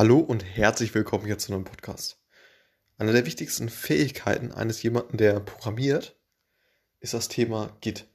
Hallo 0.00 0.18
und 0.18 0.42
herzlich 0.42 0.94
willkommen 0.94 1.26
hier 1.26 1.36
zu 1.36 1.52
einem 1.52 1.64
Podcast. 1.64 2.18
Eine 2.96 3.12
der 3.12 3.26
wichtigsten 3.26 3.68
Fähigkeiten 3.68 4.50
eines 4.50 4.82
jemanden, 4.82 5.18
der 5.18 5.40
programmiert, 5.40 6.18
ist 7.00 7.12
das 7.12 7.28
Thema 7.28 7.76
Git. 7.82 8.08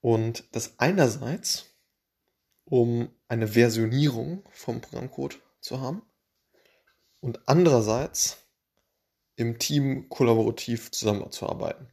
Und 0.00 0.44
das 0.52 0.78
einerseits, 0.78 1.66
um 2.64 3.10
eine 3.26 3.48
Versionierung 3.48 4.48
vom 4.52 4.80
Programmcode 4.80 5.40
zu 5.60 5.80
haben 5.80 6.02
und 7.18 7.40
andererseits 7.48 8.36
im 9.34 9.58
Team 9.58 10.08
kollaborativ 10.08 10.92
zusammenzuarbeiten. 10.92 11.88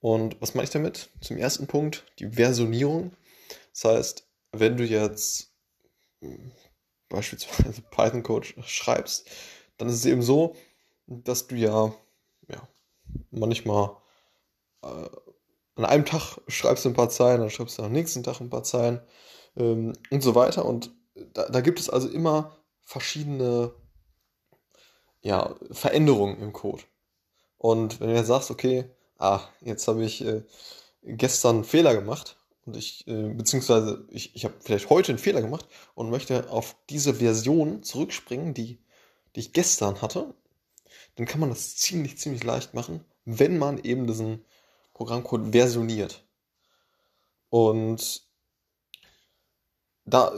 Und 0.00 0.38
was 0.42 0.52
meine 0.52 0.64
ich 0.64 0.70
damit? 0.70 1.08
Zum 1.22 1.38
ersten 1.38 1.66
Punkt, 1.66 2.04
die 2.18 2.28
Versionierung. 2.28 3.16
Das 3.72 3.84
heißt, 3.84 4.28
wenn 4.52 4.76
du 4.76 4.84
jetzt 4.84 5.54
beispielsweise 7.08 7.82
Python-Code 7.90 8.46
schreibst, 8.64 9.28
dann 9.76 9.88
ist 9.88 9.96
es 9.96 10.06
eben 10.06 10.22
so, 10.22 10.54
dass 11.06 11.46
du 11.46 11.56
ja, 11.56 11.92
ja 12.48 12.68
manchmal 13.30 13.96
äh, 14.82 15.08
an 15.76 15.84
einem 15.84 16.04
Tag 16.04 16.38
schreibst 16.48 16.84
du 16.84 16.90
ein 16.90 16.94
paar 16.94 17.08
Zeilen, 17.08 17.40
dann 17.40 17.50
schreibst 17.50 17.78
du 17.78 17.82
am 17.82 17.92
nächsten 17.92 18.22
Tag 18.22 18.40
ein 18.40 18.50
paar 18.50 18.64
Zeilen 18.64 19.00
ähm, 19.56 19.92
und 20.10 20.22
so 20.22 20.34
weiter. 20.34 20.64
Und 20.64 20.90
da, 21.34 21.48
da, 21.48 21.60
gibt 21.60 21.78
es 21.78 21.88
also 21.88 22.08
immer 22.08 22.56
verschiedene 22.80 23.72
ja, 25.20 25.54
Veränderungen 25.70 26.40
im 26.40 26.52
Code. 26.52 26.82
Und 27.58 28.00
wenn 28.00 28.08
du 28.08 28.16
jetzt 28.16 28.26
sagst, 28.26 28.50
okay, 28.50 28.90
ah, 29.18 29.40
jetzt 29.60 29.86
habe 29.88 30.04
ich 30.04 30.24
äh, 30.24 30.42
gestern 31.02 31.56
einen 31.56 31.64
Fehler 31.64 31.94
gemacht, 31.94 32.37
und 32.68 32.76
ich, 32.76 33.08
äh, 33.08 33.30
beziehungsweise 33.30 34.04
ich, 34.10 34.36
ich 34.36 34.44
habe 34.44 34.54
vielleicht 34.60 34.90
heute 34.90 35.12
einen 35.12 35.18
Fehler 35.18 35.40
gemacht 35.40 35.66
und 35.94 36.10
möchte 36.10 36.50
auf 36.50 36.76
diese 36.90 37.14
Version 37.14 37.82
zurückspringen, 37.82 38.52
die, 38.52 38.78
die 39.34 39.40
ich 39.40 39.54
gestern 39.54 40.02
hatte, 40.02 40.34
dann 41.16 41.24
kann 41.24 41.40
man 41.40 41.48
das 41.48 41.76
ziemlich, 41.76 42.18
ziemlich 42.18 42.44
leicht 42.44 42.74
machen, 42.74 43.04
wenn 43.24 43.56
man 43.56 43.78
eben 43.82 44.06
diesen 44.06 44.44
Programmcode 44.92 45.50
versioniert. 45.50 46.26
Und 47.48 48.28
da 50.04 50.32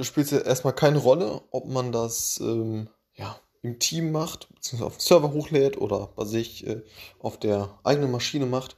spielt 0.00 0.32
es 0.32 0.42
erstmal 0.42 0.74
keine 0.74 0.98
Rolle, 0.98 1.42
ob 1.52 1.68
man 1.68 1.92
das 1.92 2.40
ähm, 2.42 2.88
ja, 3.14 3.38
im 3.62 3.78
Team 3.78 4.10
macht, 4.10 4.52
beziehungsweise 4.52 4.86
auf 4.86 4.96
dem 4.96 5.00
Server 5.00 5.32
hochlädt 5.32 5.78
oder 5.78 6.08
bei 6.16 6.24
sich 6.24 6.66
äh, 6.66 6.82
auf 7.20 7.38
der 7.38 7.78
eigenen 7.84 8.10
Maschine 8.10 8.46
macht. 8.46 8.76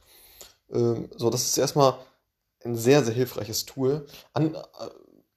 Ähm, 0.71 1.09
so, 1.15 1.31
das 1.31 1.47
ist 1.47 1.57
erstmal 1.57 1.95
ein 2.63 2.75
sehr, 2.75 3.03
sehr 3.03 3.13
hilfreiches 3.13 3.65
Tool. 3.65 4.05
An, 4.33 4.55
äh, 4.55 4.59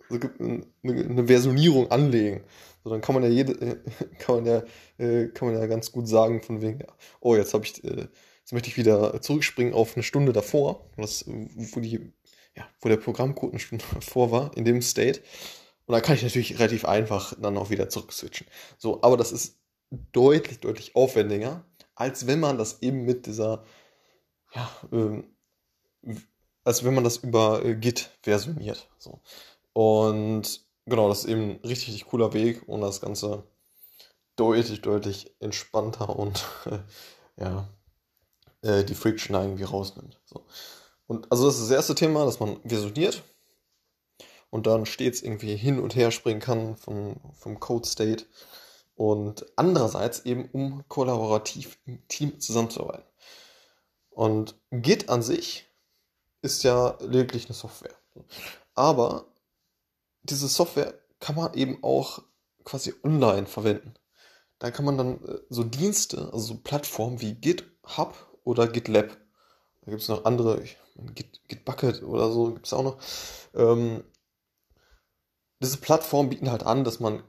eine, 0.09 0.65
eine 0.83 1.27
Versionierung 1.27 1.89
anlegen. 1.89 2.43
So, 2.83 2.89
dann 2.89 3.01
kann 3.01 3.15
man 3.15 3.23
ja 3.23 3.29
jede, 3.29 3.53
kann 4.19 4.35
man 4.35 4.45
ja, 4.45 4.63
äh, 4.97 5.27
kann 5.29 5.49
man 5.49 5.57
ja 5.59 5.65
ganz 5.67 5.91
gut 5.91 6.07
sagen, 6.07 6.41
von 6.41 6.61
wegen, 6.61 6.83
oh, 7.19 7.35
jetzt 7.35 7.53
habe 7.53 7.65
ich, 7.65 7.83
äh, 7.83 8.07
jetzt 8.39 8.53
möchte 8.53 8.69
ich 8.69 8.77
wieder 8.77 9.21
zurückspringen 9.21 9.73
auf 9.73 9.95
eine 9.95 10.03
Stunde 10.03 10.33
davor, 10.33 10.89
was, 10.97 11.25
wo 11.27 11.79
die, 11.79 12.11
ja, 12.55 12.67
wo 12.81 12.89
der 12.89 12.97
Programmcode 12.97 13.51
eine 13.51 13.59
Stunde 13.59 13.85
davor 13.93 14.31
war, 14.31 14.57
in 14.57 14.65
dem 14.65 14.81
State. 14.81 15.21
Und 15.85 15.93
da 15.93 16.01
kann 16.01 16.15
ich 16.15 16.23
natürlich 16.23 16.59
relativ 16.59 16.85
einfach 16.85 17.33
dann 17.39 17.57
auch 17.57 17.69
wieder 17.69 17.89
zurückswitchen. 17.89 18.47
So, 18.77 19.01
aber 19.01 19.17
das 19.17 19.31
ist 19.31 19.60
deutlich, 20.11 20.59
deutlich 20.59 20.95
aufwendiger, 20.95 21.65
als 21.95 22.27
wenn 22.27 22.39
man 22.39 22.57
das 22.57 22.81
eben 22.81 23.03
mit 23.03 23.25
dieser, 23.25 23.63
ja, 24.53 24.69
ähm, 24.91 25.35
als 26.63 26.83
wenn 26.83 26.93
man 26.93 27.03
das 27.03 27.17
über 27.17 27.63
äh, 27.65 27.75
Git 27.75 28.09
versioniert. 28.21 28.89
So. 28.97 29.21
Und 29.73 30.65
genau, 30.85 31.09
das 31.09 31.19
ist 31.19 31.29
eben 31.29 31.41
ein 31.41 31.59
richtig, 31.65 31.89
richtig 31.89 32.05
cooler 32.05 32.33
Weg 32.33 32.67
und 32.67 32.81
das 32.81 33.01
Ganze 33.01 33.43
deutlich, 34.35 34.81
deutlich 34.81 35.35
entspannter 35.39 36.15
und 36.17 36.45
äh, 36.65 36.79
ja, 37.41 37.67
äh, 38.61 38.83
die 38.83 38.95
Friction 38.95 39.35
irgendwie 39.35 39.63
rausnimmt. 39.63 40.19
So. 40.25 40.45
Und 41.07 41.31
also 41.31 41.45
das 41.45 41.55
ist 41.55 41.63
das 41.63 41.75
erste 41.75 41.95
Thema, 41.95 42.25
dass 42.25 42.39
man 42.39 42.61
versioniert 42.63 43.23
und 44.49 44.67
dann 44.67 44.85
stets 44.85 45.21
irgendwie 45.21 45.55
hin 45.55 45.79
und 45.79 45.95
her 45.95 46.11
springen 46.11 46.39
kann 46.39 46.77
vom, 46.77 47.19
vom 47.33 47.59
Code 47.59 47.87
State 47.87 48.25
und 49.01 49.47
andererseits 49.55 50.25
eben 50.25 50.47
um 50.51 50.87
kollaborativ 50.87 51.79
im 51.85 52.07
Team 52.07 52.39
zusammenzuarbeiten. 52.39 53.07
Und 54.11 54.61
Git 54.69 55.09
an 55.09 55.23
sich 55.23 55.67
ist 56.43 56.61
ja 56.61 56.99
lediglich 56.99 57.45
eine 57.45 57.55
Software. 57.55 57.95
Aber 58.75 59.25
diese 60.21 60.47
Software 60.47 60.93
kann 61.19 61.35
man 61.35 61.55
eben 61.55 61.83
auch 61.83 62.21
quasi 62.63 62.93
online 63.03 63.47
verwenden. 63.47 63.95
Da 64.59 64.69
kann 64.69 64.85
man 64.85 64.99
dann 64.99 65.25
äh, 65.25 65.39
so 65.49 65.63
Dienste, 65.63 66.25
also 66.25 66.53
so 66.53 66.57
Plattformen 66.57 67.21
wie 67.21 67.33
GitHub 67.33 68.37
oder 68.43 68.67
GitLab, 68.67 69.17
da 69.81 69.89
gibt 69.89 70.03
es 70.03 70.09
noch 70.09 70.25
andere, 70.25 70.63
Git, 71.15 71.41
GitBucket 71.47 72.03
oder 72.03 72.31
so 72.31 72.53
gibt 72.53 72.67
es 72.67 72.73
auch 72.73 72.83
noch, 72.83 72.99
ähm, 73.55 74.03
diese 75.59 75.77
Plattformen 75.77 76.29
bieten 76.29 76.51
halt 76.51 76.61
an, 76.61 76.83
dass 76.83 76.99
man 76.99 77.23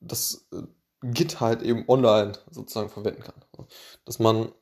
das 0.00 0.48
äh, 0.54 0.62
Git 1.02 1.40
halt 1.40 1.62
eben 1.62 1.84
online 1.88 2.32
sozusagen 2.50 2.90
verwenden 2.90 3.22
kann. 3.22 3.34
Dass 4.04 4.18
man 4.18 4.52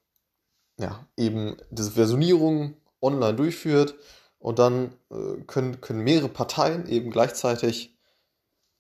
ja 0.79 1.07
eben 1.17 1.57
diese 1.71 1.93
Versionierung 1.93 2.77
online 3.01 3.35
durchführt 3.35 3.95
und 4.39 4.59
dann 4.59 4.95
äh, 5.11 5.43
können, 5.47 5.81
können 5.81 6.01
mehrere 6.01 6.29
Parteien 6.29 6.87
eben 6.89 7.11
gleichzeitig 7.11 7.97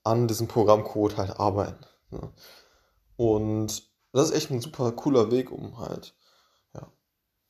an 0.04 0.28
diesem 0.28 0.48
Programmcode 0.48 1.16
halt 1.16 1.38
arbeiten. 1.38 1.84
Ja. 2.10 2.32
Und 3.16 3.90
das 4.12 4.30
ist 4.30 4.36
echt 4.36 4.50
ein 4.50 4.60
super 4.60 4.92
cooler 4.92 5.30
Weg, 5.30 5.50
um 5.50 5.78
halt 5.78 6.14
ja, 6.75 6.90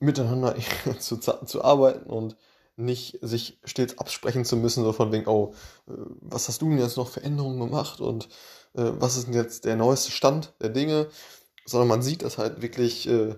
miteinander 0.00 0.56
zu, 0.98 1.19
zu 1.19 1.64
arbeiten 1.64 2.08
und 2.08 2.36
nicht 2.78 3.19
sich 3.22 3.59
stets 3.65 3.99
absprechen 3.99 4.44
zu 4.44 4.56
müssen, 4.56 4.84
so 4.84 4.93
von 4.93 5.12
wegen, 5.12 5.27
oh, 5.27 5.53
äh, 5.89 5.93
was 6.21 6.49
hast 6.49 6.62
du 6.62 6.69
denn 6.69 6.78
jetzt 6.78 6.97
noch 6.97 7.09
für 7.09 7.22
Änderungen 7.22 7.59
gemacht 7.59 8.00
und 8.00 8.27
äh, 8.75 8.93
was 8.99 9.16
ist 9.16 9.27
denn 9.27 9.34
jetzt 9.34 9.65
der 9.65 9.77
neueste 9.77 10.11
Stand 10.12 10.55
der 10.62 10.71
Dinge, 10.71 11.09
sondern 11.67 11.88
man 11.88 12.03
sieht 12.03 12.22
das 12.22 12.38
halt 12.38 12.62
wirklich 12.62 13.09
äh, 13.09 13.34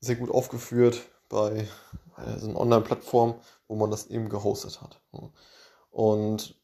sehr 0.00 0.16
gut 0.16 0.30
aufgeführt 0.30 1.02
bei, 1.28 1.68
bei 2.16 2.38
so 2.38 2.48
einer 2.48 2.60
Online-Plattform, 2.60 3.40
wo 3.68 3.76
man 3.76 3.90
das 3.90 4.08
eben 4.08 4.28
gehostet 4.28 4.82
hat. 4.82 5.00
Und 5.90 6.56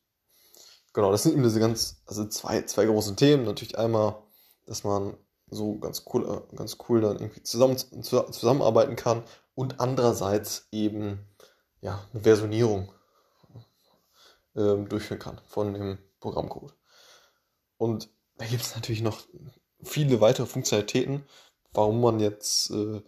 genau, 0.92 1.12
das 1.12 1.22
sind 1.22 1.32
eben 1.32 1.44
diese 1.44 1.60
ganz, 1.60 2.03
also 2.06 2.26
zwei, 2.26 2.62
zwei 2.62 2.86
großen 2.86 3.16
Themen. 3.16 3.44
Natürlich 3.44 3.78
einmal, 3.78 4.16
dass 4.66 4.82
man 4.82 5.16
so 5.48 5.78
ganz 5.78 6.04
cool, 6.12 6.28
äh, 6.28 6.56
ganz 6.56 6.76
cool 6.88 7.00
dann 7.00 7.19
irgendwie 7.19 7.42
zusammen, 7.42 7.76
zusammenarbeiten 7.78 8.97
kann 8.97 9.22
und 9.54 9.80
andererseits 9.80 10.66
eben 10.72 11.21
ja, 11.80 12.06
eine 12.12 12.22
Versionierung 12.22 12.92
äh, 14.54 14.76
durchführen 14.76 15.20
kann 15.20 15.40
von 15.46 15.74
dem 15.74 15.98
Programmcode. 16.20 16.74
Und 17.76 18.08
da 18.38 18.46
gibt 18.46 18.62
es 18.62 18.74
natürlich 18.74 19.02
noch 19.02 19.20
viele 19.82 20.20
weitere 20.20 20.46
Funktionalitäten, 20.46 21.26
warum 21.72 22.00
man 22.00 22.20
jetzt 22.20 22.70
äh, 22.70 23.02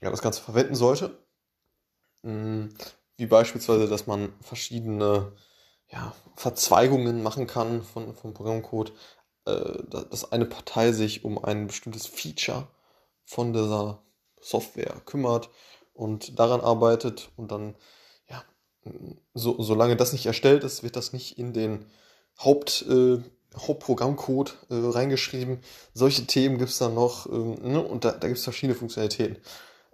ja, 0.00 0.10
das 0.10 0.22
Ganze 0.22 0.42
verwenden 0.42 0.74
sollte. 0.74 1.18
Mhm, 2.22 2.74
wie 3.16 3.26
beispielsweise, 3.26 3.88
dass 3.88 4.06
man 4.06 4.32
verschiedene 4.40 5.32
ja, 5.88 6.14
Verzweigungen 6.36 7.22
machen 7.22 7.46
kann 7.46 7.82
von, 7.82 8.14
vom 8.14 8.32
Programmcode, 8.32 8.92
äh, 9.44 9.82
dass 9.88 10.30
eine 10.32 10.46
Partei 10.46 10.92
sich 10.92 11.24
um 11.24 11.42
ein 11.44 11.66
bestimmtes 11.66 12.06
Feature 12.06 12.68
von 13.24 13.52
dieser 13.52 14.02
Software 14.40 15.00
kümmert 15.04 15.50
und 16.00 16.38
daran 16.38 16.62
arbeitet 16.62 17.30
und 17.36 17.52
dann, 17.52 17.76
ja, 18.30 18.42
so, 19.34 19.60
solange 19.60 19.96
das 19.96 20.14
nicht 20.14 20.24
erstellt 20.24 20.64
ist, 20.64 20.82
wird 20.82 20.96
das 20.96 21.12
nicht 21.12 21.36
in 21.38 21.52
den 21.52 21.84
Haupt, 22.42 22.86
äh, 22.88 23.18
Hauptprogrammcode 23.54 24.56
äh, 24.70 24.76
reingeschrieben. 24.76 25.58
Solche 25.92 26.26
Themen 26.26 26.56
gibt 26.56 26.70
es 26.70 26.78
dann 26.78 26.94
noch 26.94 27.26
ähm, 27.26 27.56
ne? 27.60 27.82
und 27.82 28.06
da, 28.06 28.12
da 28.12 28.28
gibt 28.28 28.38
es 28.38 28.44
verschiedene 28.44 28.78
Funktionalitäten. 28.78 29.36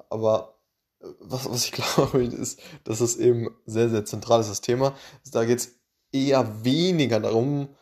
Aber 0.09 0.61
was, 1.19 1.51
was 1.51 1.65
ich 1.65 1.73
glaube, 1.97 2.23
ist, 2.23 2.61
dass 2.85 3.01
es 3.01 3.17
eben 3.17 3.49
sehr, 3.67 3.89
sehr 3.91 4.05
zentral 4.05 4.41
ist, 4.41 4.51
das 4.51 4.61
Thema. 4.61 4.95
Da 5.33 5.45
geht 5.45 5.59
es 5.59 5.81
eher 6.13 6.65
weniger 6.65 7.19
darum, 7.19 7.75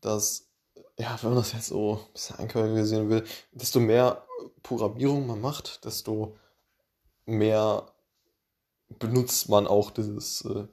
dass, 0.00 0.52
ja, 1.00 1.18
wenn 1.20 1.30
man 1.30 1.38
das 1.40 1.52
jetzt 1.52 1.66
so 1.66 1.94
ein 1.94 2.12
bisschen 2.12 2.38
einkalkulisieren 2.38 3.10
will, 3.10 3.24
desto 3.50 3.80
mehr 3.80 4.24
Programmierung 4.62 5.26
man 5.26 5.40
macht, 5.40 5.84
desto 5.84 6.36
mehr 7.26 7.86
benutzt 8.98 9.48
man 9.48 9.66
auch 9.66 9.90
dieses, 9.90 10.44
äh, 10.44 10.66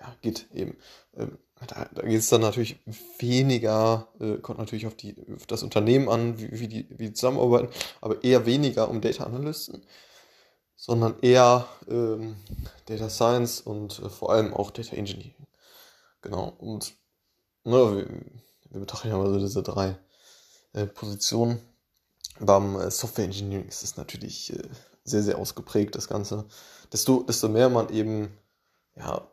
ja, 0.00 0.16
Git 0.22 0.46
eben. 0.52 0.76
Ähm, 1.14 1.38
da, 1.66 1.88
da 1.92 2.02
geht 2.02 2.20
es 2.20 2.28
dann 2.28 2.42
natürlich 2.42 2.78
weniger, 3.18 4.08
äh, 4.20 4.36
kommt 4.38 4.58
natürlich 4.58 4.86
auf, 4.86 4.94
die, 4.94 5.16
auf 5.34 5.46
das 5.46 5.62
Unternehmen 5.62 6.08
an, 6.08 6.38
wie, 6.38 6.60
wie, 6.60 6.68
die, 6.68 6.86
wie 6.90 7.12
zusammenarbeiten, 7.12 7.68
aber 8.00 8.22
eher 8.22 8.44
weniger 8.44 8.90
um 8.90 9.00
Data 9.00 9.24
Analysten, 9.24 9.82
sondern 10.76 11.18
eher 11.20 11.66
ähm, 11.88 12.36
Data 12.84 13.08
Science 13.08 13.60
und 13.60 14.00
äh, 14.00 14.10
vor 14.10 14.32
allem 14.32 14.52
auch 14.52 14.70
Data 14.70 14.94
Engineering. 14.96 15.46
Genau, 16.20 16.48
und 16.58 16.94
ne, 17.64 17.96
wir, 17.96 18.08
wir 18.70 18.80
betrachten 18.80 19.08
ja 19.08 19.16
mal 19.16 19.32
so 19.32 19.38
diese 19.38 19.62
drei 19.62 19.98
äh, 20.74 20.86
Positionen. 20.86 21.60
Beim 22.40 22.78
äh, 22.78 22.90
Software 22.90 23.24
Engineering 23.24 23.68
ist 23.68 23.82
es 23.82 23.96
natürlich 23.96 24.52
äh, 24.52 24.68
sehr, 25.04 25.22
sehr 25.22 25.38
ausgeprägt, 25.38 25.94
das 25.94 26.08
Ganze. 26.08 26.46
Desto, 26.92 27.22
desto 27.22 27.48
mehr 27.48 27.68
man 27.68 27.88
eben 27.90 28.36
ja, 28.96 29.26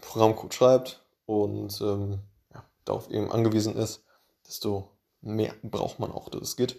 Programmcode 0.00 0.54
schreibt 0.54 1.04
und 1.26 1.80
ähm, 1.80 2.20
ja, 2.52 2.64
darauf 2.84 3.10
eben 3.10 3.30
angewiesen 3.30 3.76
ist, 3.76 4.02
desto 4.46 4.90
mehr 5.20 5.54
braucht 5.62 5.98
man 5.98 6.12
auch 6.12 6.28
das 6.28 6.56
Git. 6.56 6.76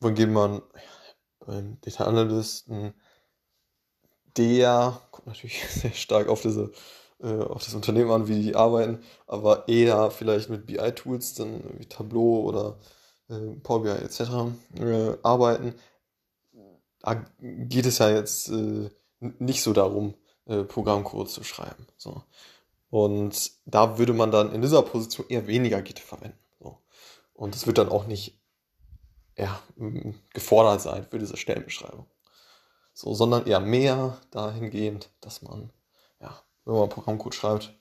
Wohingegen 0.00 0.32
man 0.32 0.56
ja, 0.56 0.80
beim 1.46 1.80
Data 1.80 2.04
Analysten, 2.04 2.94
der 4.36 5.00
kommt 5.10 5.28
natürlich 5.28 5.66
sehr 5.70 5.92
stark 5.92 6.28
auf 6.28 6.42
diese 6.42 6.72
äh, 7.20 7.38
auf 7.44 7.64
das 7.64 7.74
Unternehmen 7.74 8.10
an, 8.10 8.28
wie 8.28 8.42
die 8.42 8.56
arbeiten, 8.56 9.02
aber 9.26 9.68
eher 9.68 10.10
vielleicht 10.10 10.50
mit 10.50 10.66
BI-Tools, 10.66 11.34
dann 11.34 11.62
wie 11.78 11.86
Tableau 11.86 12.42
oder 12.42 12.76
äh, 13.28 13.56
Power 13.62 13.82
BI 13.82 13.90
etc. 13.90 14.20
Äh, 14.78 15.16
arbeiten. 15.22 15.74
Da 17.00 17.24
geht 17.40 17.86
es 17.86 17.98
ja 17.98 18.10
jetzt 18.10 18.48
äh, 18.48 18.90
nicht 19.20 19.62
so 19.62 19.72
darum, 19.72 20.14
äh, 20.46 20.64
Programmcode 20.64 21.30
zu 21.30 21.44
schreiben. 21.44 21.86
So. 21.96 22.22
Und 22.90 23.50
da 23.66 23.98
würde 23.98 24.12
man 24.12 24.30
dann 24.30 24.52
in 24.52 24.62
dieser 24.62 24.82
Position 24.82 25.26
eher 25.28 25.46
weniger 25.46 25.82
Git 25.82 25.98
verwenden. 25.98 26.38
So. 26.58 26.78
Und 27.34 27.54
es 27.54 27.66
wird 27.66 27.78
dann 27.78 27.88
auch 27.88 28.06
nicht 28.06 28.40
ja, 29.36 29.60
gefordert 30.32 30.80
sein 30.80 31.06
für 31.06 31.18
diese 31.18 31.36
Stellenbeschreibung. 31.36 32.06
So, 32.94 33.12
sondern 33.14 33.46
eher 33.46 33.60
mehr 33.60 34.18
dahingehend, 34.30 35.10
dass 35.20 35.42
man, 35.42 35.70
ja, 36.20 36.42
wenn 36.64 36.74
man 36.74 36.88
Programmcode 36.88 37.34
schreibt, 37.34 37.74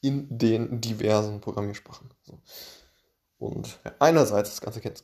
in 0.00 0.38
den 0.38 0.80
diversen 0.80 1.40
Programmiersprachen. 1.40 2.12
So. 2.22 2.38
Und 3.38 3.78
einerseits 3.98 4.50
das 4.50 4.60
Ganze 4.60 4.80
gerne 4.80 5.00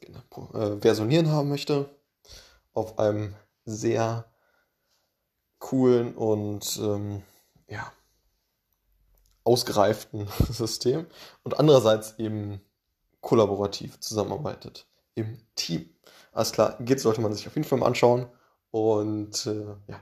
äh, 0.55 0.81
versionieren 0.81 1.31
haben 1.31 1.49
möchte, 1.49 1.91
auf 2.73 2.99
einem 2.99 3.35
sehr 3.65 4.25
coolen 5.59 6.15
und 6.17 6.79
ähm, 6.82 7.23
ja, 7.69 7.93
ausgereiften 9.44 10.29
System 10.50 11.06
und 11.43 11.59
andererseits 11.59 12.19
eben 12.19 12.61
kollaborativ 13.21 14.00
zusammenarbeitet 14.00 14.87
im 15.15 15.38
Team. 15.55 15.91
Alles 16.33 16.53
klar, 16.53 16.76
Git 16.81 17.00
sollte 17.00 17.21
man 17.21 17.33
sich 17.33 17.47
auf 17.47 17.55
jeden 17.56 17.67
Fall 17.67 17.79
mal 17.79 17.87
anschauen 17.87 18.26
und 18.71 19.47
äh, 19.47 19.67
ja, 19.88 20.00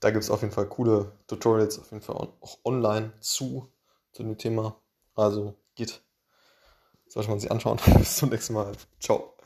da 0.00 0.10
gibt 0.10 0.24
es 0.24 0.30
auf 0.30 0.42
jeden 0.42 0.52
Fall 0.52 0.68
coole 0.68 1.12
Tutorials, 1.26 1.78
auf 1.78 1.90
jeden 1.90 2.02
Fall 2.02 2.16
auch 2.16 2.58
online 2.64 3.12
zu, 3.20 3.68
zu 4.12 4.22
dem 4.22 4.38
Thema. 4.38 4.80
Also 5.14 5.54
Git 5.74 6.02
sollte 7.08 7.30
man 7.30 7.40
sich 7.40 7.50
anschauen. 7.50 7.78
Bis 7.98 8.16
zum 8.16 8.30
nächsten 8.30 8.54
Mal. 8.54 8.72
Ciao. 9.00 9.37